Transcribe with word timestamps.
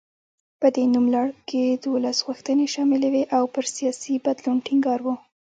په 0.59 0.67
دې 0.75 0.85
نوملړ 0.95 1.27
کې 1.49 1.63
دولس 1.85 2.17
غوښتنې 2.27 2.65
شاملې 2.73 3.09
وې 3.13 3.23
او 3.37 3.43
پر 3.53 3.65
سیاسي 3.75 4.13
بدلون 4.25 4.57
ټینګار 4.67 4.99
و. 5.03 5.07